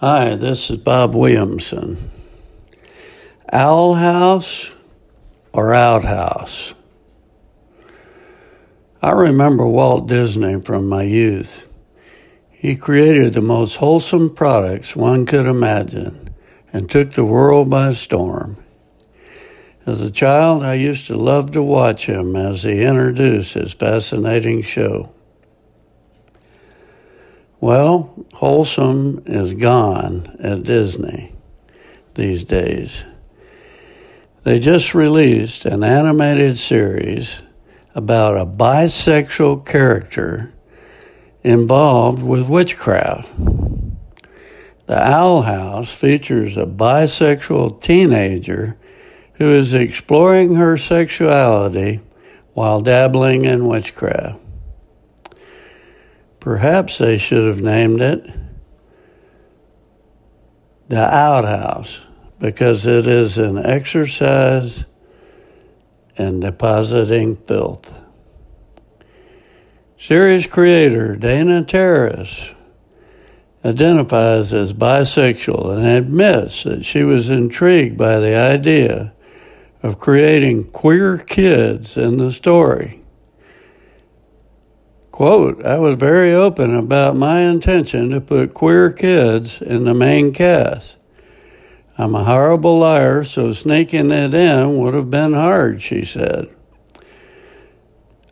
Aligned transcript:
Hi, 0.00 0.34
this 0.34 0.70
is 0.70 0.78
Bob 0.78 1.14
Williamson. 1.14 1.96
Owl 3.52 3.94
House 3.94 4.74
or 5.52 5.72
Outhouse? 5.72 6.74
I 9.00 9.12
remember 9.12 9.64
Walt 9.68 10.08
Disney 10.08 10.60
from 10.60 10.88
my 10.88 11.04
youth. 11.04 11.72
He 12.50 12.74
created 12.74 13.34
the 13.34 13.40
most 13.40 13.76
wholesome 13.76 14.34
products 14.34 14.96
one 14.96 15.26
could 15.26 15.46
imagine 15.46 16.34
and 16.72 16.90
took 16.90 17.12
the 17.12 17.24
world 17.24 17.70
by 17.70 17.92
storm. 17.92 18.56
As 19.86 20.00
a 20.00 20.10
child, 20.10 20.64
I 20.64 20.74
used 20.74 21.06
to 21.06 21.16
love 21.16 21.52
to 21.52 21.62
watch 21.62 22.06
him 22.06 22.34
as 22.34 22.64
he 22.64 22.82
introduced 22.82 23.54
his 23.54 23.72
fascinating 23.72 24.62
show. 24.62 25.13
Well, 27.64 28.26
wholesome 28.34 29.22
is 29.24 29.54
gone 29.54 30.36
at 30.38 30.64
Disney 30.64 31.32
these 32.14 32.44
days. 32.44 33.06
They 34.42 34.58
just 34.58 34.94
released 34.94 35.64
an 35.64 35.82
animated 35.82 36.58
series 36.58 37.40
about 37.94 38.36
a 38.36 38.44
bisexual 38.44 39.64
character 39.64 40.52
involved 41.42 42.22
with 42.22 42.50
witchcraft. 42.50 43.34
The 44.84 45.02
Owl 45.02 45.40
House 45.44 45.90
features 45.90 46.58
a 46.58 46.66
bisexual 46.66 47.80
teenager 47.80 48.76
who 49.36 49.54
is 49.54 49.72
exploring 49.72 50.56
her 50.56 50.76
sexuality 50.76 52.02
while 52.52 52.82
dabbling 52.82 53.46
in 53.46 53.66
witchcraft. 53.66 54.43
Perhaps 56.44 56.98
they 56.98 57.16
should 57.16 57.48
have 57.48 57.62
named 57.62 58.02
it 58.02 58.30
the 60.88 61.00
outhouse 61.00 62.00
because 62.38 62.86
it 62.86 63.06
is 63.06 63.38
an 63.38 63.56
exercise 63.56 64.84
in 66.16 66.40
depositing 66.40 67.36
filth. 67.36 67.98
Series 69.96 70.46
creator 70.46 71.16
Dana 71.16 71.64
Terrace 71.64 72.50
identifies 73.64 74.52
as 74.52 74.74
bisexual 74.74 75.74
and 75.74 75.86
admits 75.86 76.64
that 76.64 76.84
she 76.84 77.04
was 77.04 77.30
intrigued 77.30 77.96
by 77.96 78.18
the 78.18 78.36
idea 78.36 79.14
of 79.82 79.98
creating 79.98 80.64
queer 80.64 81.16
kids 81.16 81.96
in 81.96 82.18
the 82.18 82.30
story. 82.30 83.00
Quote, 85.14 85.64
I 85.64 85.78
was 85.78 85.94
very 85.94 86.32
open 86.34 86.74
about 86.74 87.14
my 87.14 87.42
intention 87.42 88.10
to 88.10 88.20
put 88.20 88.52
queer 88.52 88.90
kids 88.90 89.62
in 89.62 89.84
the 89.84 89.94
main 89.94 90.32
cast. 90.32 90.96
I'm 91.96 92.16
a 92.16 92.24
horrible 92.24 92.80
liar, 92.80 93.22
so 93.22 93.52
sneaking 93.52 94.10
it 94.10 94.34
in 94.34 94.76
would 94.76 94.92
have 94.92 95.10
been 95.10 95.34
hard, 95.34 95.82
she 95.82 96.04
said. 96.04 96.48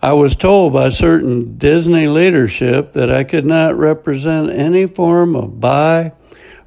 I 0.00 0.14
was 0.14 0.34
told 0.34 0.72
by 0.72 0.88
certain 0.88 1.58
Disney 1.58 2.06
leadership 2.06 2.94
that 2.94 3.10
I 3.10 3.24
could 3.24 3.44
not 3.44 3.76
represent 3.76 4.48
any 4.48 4.86
form 4.86 5.36
of 5.36 5.60
bi 5.60 6.12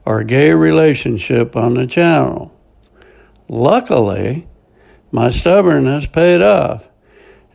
or 0.05 0.23
gay 0.23 0.53
relationship 0.53 1.55
on 1.55 1.73
the 1.73 1.87
channel. 1.87 2.55
Luckily, 3.49 4.47
my 5.11 5.29
stubbornness 5.29 6.05
paid 6.05 6.43
off. 6.43 6.83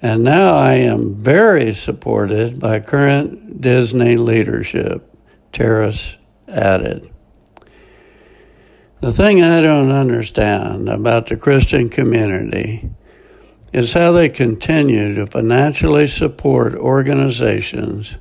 And 0.01 0.23
now 0.23 0.55
I 0.55 0.75
am 0.75 1.15
very 1.15 1.75
supported 1.75 2.61
by 2.61 2.79
current 2.81 3.61
Disney 3.61 4.17
leadership, 4.17 5.13
Terrace 5.53 6.17
added. 6.47 7.11
The 9.01 9.13
thing 9.13 9.43
I 9.43 9.61
don't 9.61 9.91
understand 9.91 10.89
about 10.89 11.27
the 11.27 11.37
Christian 11.37 11.89
community 11.89 12.91
is 13.73 13.93
how 13.93 14.13
they 14.13 14.29
continue 14.29 15.15
to 15.15 15.27
financially 15.27 16.07
support 16.07 16.75
organizations 16.75 18.19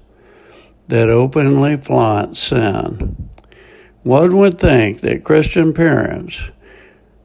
that 0.87 1.09
openly 1.09 1.77
flaunt 1.77 2.37
sin. 2.37 3.29
One 4.03 4.37
would 4.37 4.59
think 4.59 5.01
that 5.01 5.23
Christian 5.23 5.73
parents 5.73 6.39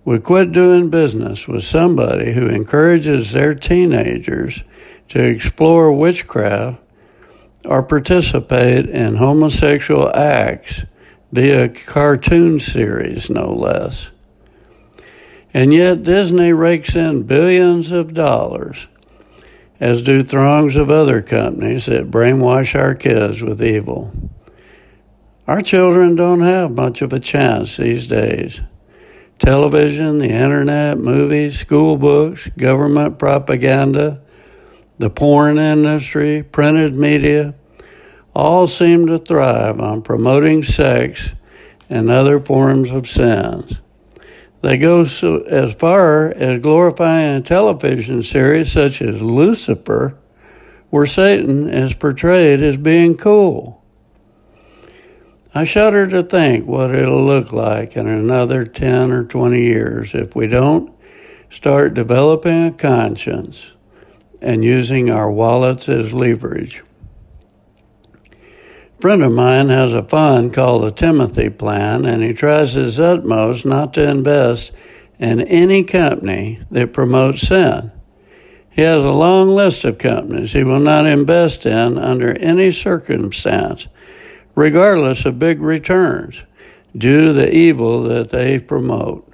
would 0.04 0.24
quit 0.24 0.52
doing 0.52 0.90
business 0.90 1.46
with 1.46 1.64
somebody 1.64 2.32
who 2.32 2.46
encourages 2.46 3.32
their 3.32 3.54
teenagers 3.54 4.64
to 5.08 5.22
explore 5.22 5.92
witchcraft 5.92 6.80
or 7.64 7.82
participate 7.82 8.88
in 8.88 9.16
homosexual 9.16 10.14
acts 10.16 10.84
via 11.30 11.68
cartoon 11.68 12.58
series, 12.58 13.30
no 13.30 13.52
less. 13.52 14.10
And 15.54 15.72
yet, 15.72 16.02
Disney 16.02 16.52
rakes 16.52 16.96
in 16.96 17.22
billions 17.22 17.92
of 17.92 18.14
dollars, 18.14 18.88
as 19.78 20.02
do 20.02 20.22
throngs 20.22 20.76
of 20.76 20.90
other 20.90 21.22
companies 21.22 21.86
that 21.86 22.10
brainwash 22.10 22.78
our 22.78 22.94
kids 22.94 23.42
with 23.42 23.62
evil. 23.62 24.12
Our 25.46 25.60
children 25.60 26.16
don't 26.16 26.40
have 26.40 26.70
much 26.70 27.02
of 27.02 27.12
a 27.12 27.20
chance 27.20 27.76
these 27.76 28.08
days 28.08 28.62
television, 29.42 30.18
the 30.18 30.30
internet, 30.30 30.96
movies, 30.98 31.58
school 31.58 31.96
books, 31.96 32.48
government 32.56 33.18
propaganda, 33.18 34.20
the 34.98 35.10
porn 35.10 35.58
industry, 35.58 36.44
printed 36.44 36.94
media, 36.94 37.52
all 38.36 38.68
seem 38.68 39.08
to 39.08 39.18
thrive 39.18 39.80
on 39.80 40.00
promoting 40.00 40.62
sex 40.62 41.32
and 41.90 42.08
other 42.08 42.38
forms 42.38 42.92
of 42.92 43.08
sins. 43.08 43.80
They 44.60 44.78
go 44.78 45.02
so, 45.02 45.40
as 45.40 45.74
far 45.74 46.30
as 46.30 46.60
glorifying 46.60 47.34
a 47.34 47.40
television 47.40 48.22
series 48.22 48.70
such 48.70 49.02
as 49.02 49.20
Lucifer, 49.20 50.16
where 50.90 51.06
Satan 51.06 51.68
is 51.68 51.94
portrayed 51.94 52.62
as 52.62 52.76
being 52.76 53.16
cool. 53.16 53.81
I 55.54 55.64
shudder 55.64 56.06
to 56.06 56.22
think 56.22 56.66
what 56.66 56.94
it'll 56.94 57.24
look 57.24 57.52
like 57.52 57.94
in 57.94 58.06
another 58.06 58.64
10 58.64 59.12
or 59.12 59.24
20 59.24 59.60
years 59.60 60.14
if 60.14 60.34
we 60.34 60.46
don't 60.46 60.90
start 61.50 61.92
developing 61.92 62.66
a 62.66 62.72
conscience 62.72 63.72
and 64.40 64.64
using 64.64 65.10
our 65.10 65.30
wallets 65.30 65.90
as 65.90 66.14
leverage. 66.14 66.82
A 68.32 69.00
friend 69.02 69.22
of 69.22 69.32
mine 69.32 69.68
has 69.68 69.92
a 69.92 70.02
fund 70.02 70.54
called 70.54 70.84
the 70.84 70.90
Timothy 70.90 71.50
Plan, 71.50 72.06
and 72.06 72.22
he 72.22 72.32
tries 72.32 72.72
his 72.72 72.98
utmost 72.98 73.66
not 73.66 73.92
to 73.94 74.08
invest 74.08 74.72
in 75.18 75.42
any 75.42 75.84
company 75.84 76.60
that 76.70 76.94
promotes 76.94 77.42
sin. 77.42 77.92
He 78.70 78.80
has 78.80 79.04
a 79.04 79.10
long 79.10 79.48
list 79.48 79.84
of 79.84 79.98
companies 79.98 80.54
he 80.54 80.64
will 80.64 80.80
not 80.80 81.04
invest 81.04 81.66
in 81.66 81.98
under 81.98 82.32
any 82.38 82.70
circumstance 82.70 83.86
regardless 84.54 85.24
of 85.24 85.38
big 85.38 85.60
returns, 85.60 86.44
due 86.96 87.26
to 87.26 87.32
the 87.32 87.54
evil 87.54 88.02
that 88.02 88.30
they 88.30 88.58
promote. 88.58 89.28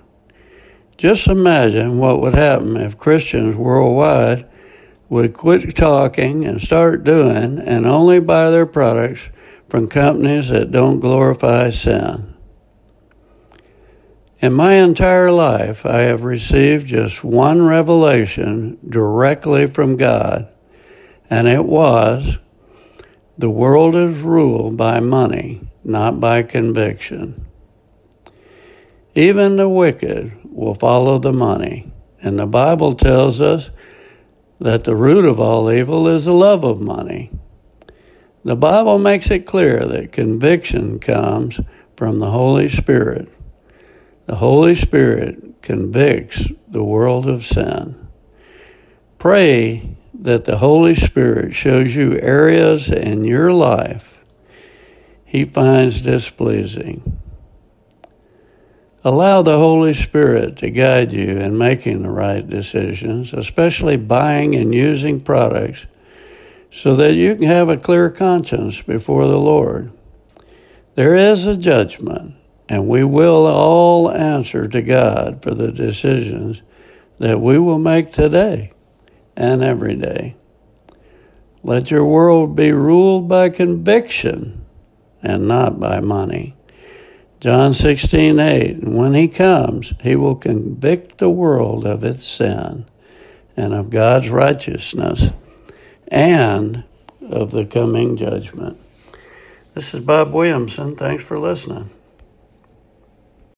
Just 0.96 1.26
imagine 1.26 1.98
what 1.98 2.20
would 2.20 2.34
happen 2.34 2.76
if 2.76 2.98
Christians 2.98 3.56
worldwide 3.56 4.48
would 5.08 5.32
quit 5.32 5.74
talking 5.76 6.44
and 6.44 6.60
start 6.60 7.04
doing 7.04 7.58
and 7.58 7.86
only 7.86 8.20
buy 8.20 8.50
their 8.50 8.66
products 8.66 9.30
from 9.68 9.88
companies 9.88 10.48
that 10.48 10.70
don't 10.70 11.00
glorify 11.00 11.70
sin. 11.70 12.34
In 14.40 14.52
my 14.52 14.74
entire 14.74 15.32
life, 15.32 15.84
I 15.84 16.02
have 16.02 16.22
received 16.22 16.86
just 16.86 17.24
one 17.24 17.62
revelation 17.62 18.78
directly 18.88 19.66
from 19.66 19.96
God, 19.96 20.52
and 21.28 21.48
it 21.48 21.64
was 21.64 22.38
the 23.38 23.48
world 23.48 23.94
is 23.94 24.20
ruled 24.20 24.76
by 24.76 24.98
money, 24.98 25.60
not 25.84 26.18
by 26.18 26.42
conviction. 26.42 27.46
Even 29.14 29.56
the 29.56 29.68
wicked 29.68 30.32
will 30.44 30.74
follow 30.74 31.18
the 31.18 31.32
money. 31.32 31.92
And 32.20 32.36
the 32.36 32.46
Bible 32.46 32.94
tells 32.94 33.40
us 33.40 33.70
that 34.60 34.82
the 34.82 34.96
root 34.96 35.24
of 35.24 35.38
all 35.38 35.70
evil 35.70 36.08
is 36.08 36.24
the 36.24 36.32
love 36.32 36.64
of 36.64 36.80
money. 36.80 37.30
The 38.44 38.56
Bible 38.56 38.98
makes 38.98 39.30
it 39.30 39.46
clear 39.46 39.84
that 39.86 40.10
conviction 40.10 40.98
comes 40.98 41.60
from 41.96 42.18
the 42.18 42.30
Holy 42.32 42.68
Spirit. 42.68 43.28
The 44.26 44.36
Holy 44.36 44.74
Spirit 44.74 45.62
convicts 45.62 46.48
the 46.66 46.82
world 46.82 47.28
of 47.28 47.46
sin. 47.46 48.08
Pray 49.18 49.96
that 50.18 50.44
the 50.44 50.58
Holy 50.58 50.94
Spirit 50.94 51.54
shows 51.54 51.94
you 51.94 52.18
areas 52.20 52.90
in 52.90 53.24
your 53.24 53.52
life 53.52 54.18
He 55.24 55.44
finds 55.44 56.00
displeasing. 56.00 57.20
Allow 59.04 59.42
the 59.42 59.58
Holy 59.58 59.94
Spirit 59.94 60.56
to 60.56 60.70
guide 60.70 61.12
you 61.12 61.38
in 61.38 61.56
making 61.56 62.02
the 62.02 62.10
right 62.10 62.46
decisions, 62.46 63.32
especially 63.32 63.96
buying 63.96 64.56
and 64.56 64.74
using 64.74 65.20
products, 65.20 65.86
so 66.70 66.96
that 66.96 67.14
you 67.14 67.36
can 67.36 67.46
have 67.46 67.68
a 67.68 67.76
clear 67.76 68.10
conscience 68.10 68.82
before 68.82 69.26
the 69.26 69.38
Lord. 69.38 69.92
There 70.96 71.14
is 71.14 71.46
a 71.46 71.56
judgment, 71.56 72.34
and 72.68 72.88
we 72.88 73.04
will 73.04 73.46
all 73.46 74.10
answer 74.10 74.66
to 74.66 74.82
God 74.82 75.42
for 75.44 75.54
the 75.54 75.70
decisions 75.70 76.62
that 77.18 77.40
we 77.40 77.56
will 77.56 77.78
make 77.78 78.12
today 78.12 78.72
and 79.38 79.62
every 79.62 79.94
day. 79.94 80.34
Let 81.62 81.92
your 81.92 82.04
world 82.04 82.56
be 82.56 82.72
ruled 82.72 83.28
by 83.28 83.50
conviction 83.50 84.64
and 85.22 85.46
not 85.46 85.78
by 85.78 86.00
money. 86.00 86.56
John 87.38 87.72
16, 87.72 88.40
8. 88.40 88.82
When 88.82 89.14
he 89.14 89.28
comes, 89.28 89.94
he 90.02 90.16
will 90.16 90.34
convict 90.34 91.18
the 91.18 91.30
world 91.30 91.86
of 91.86 92.02
its 92.02 92.26
sin 92.26 92.86
and 93.56 93.72
of 93.72 93.90
God's 93.90 94.28
righteousness 94.28 95.28
and 96.08 96.82
of 97.30 97.52
the 97.52 97.64
coming 97.64 98.16
judgment. 98.16 98.76
This 99.74 99.94
is 99.94 100.00
Bob 100.00 100.32
Williamson. 100.32 100.96
Thanks 100.96 101.24
for 101.24 101.38
listening. 101.38 101.88